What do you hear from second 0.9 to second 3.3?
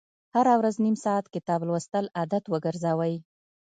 ساعت کتاب لوستل عادت وګرځوئ.